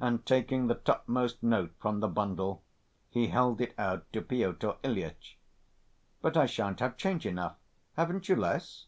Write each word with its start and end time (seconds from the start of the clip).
And 0.00 0.24
taking 0.24 0.68
the 0.68 0.76
topmost 0.76 1.42
note 1.42 1.74
from 1.78 2.00
the 2.00 2.08
bundle 2.08 2.62
he 3.10 3.26
held 3.26 3.60
it 3.60 3.74
out 3.78 4.10
to 4.14 4.22
Pyotr 4.22 4.76
Ilyitch. 4.82 5.36
"But 6.22 6.38
I 6.38 6.46
shan't 6.46 6.80
have 6.80 6.96
change 6.96 7.26
enough. 7.26 7.56
Haven't 7.94 8.30
you 8.30 8.36
less?" 8.36 8.86